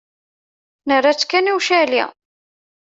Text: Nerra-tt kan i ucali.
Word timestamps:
Nerra-tt 0.87 1.25
kan 1.29 1.49
i 1.51 1.55
ucali. 1.57 2.03